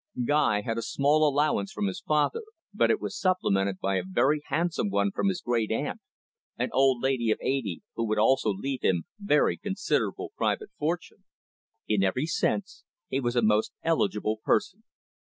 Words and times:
Guy 0.25 0.61
had 0.61 0.79
a 0.79 0.81
small 0.81 1.29
allowance 1.29 1.71
from 1.71 1.85
his 1.85 1.99
father, 2.01 2.41
but 2.73 2.89
it 2.89 2.99
was 2.99 3.15
supplemented 3.15 3.77
by 3.79 3.97
a 3.97 4.03
very 4.03 4.41
handsome 4.47 4.89
one 4.89 5.11
from 5.11 5.27
his 5.27 5.41
great 5.41 5.69
aunt, 5.71 6.01
an 6.57 6.71
old 6.73 7.03
lady 7.03 7.29
of 7.29 7.37
eighty, 7.39 7.83
who 7.93 8.07
would 8.07 8.17
also 8.17 8.49
leave 8.49 8.81
him 8.81 9.03
her 9.03 9.03
very 9.19 9.57
considerable 9.57 10.31
private 10.35 10.71
fortune. 10.79 11.25
In 11.87 12.01
every 12.01 12.25
sense, 12.25 12.83
he 13.09 13.19
was 13.19 13.35
a 13.35 13.43
most 13.43 13.73
eligible 13.83 14.39
person. 14.43 14.81